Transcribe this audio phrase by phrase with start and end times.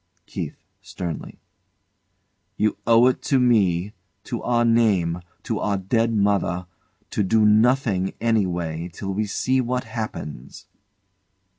[0.25, 0.55] KEITH.
[0.81, 1.37] [sternly]
[2.57, 3.93] You owe it to me
[4.23, 6.65] to our name to our dead mother
[7.11, 10.65] to do nothing anyway till we see what happens.